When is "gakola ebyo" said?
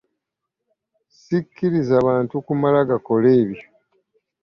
2.89-3.65